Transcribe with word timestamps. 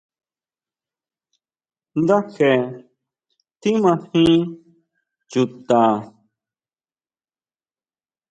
Ndaje 2.01 2.51
tjimajin 3.59 4.33
Chuta. 5.31 5.81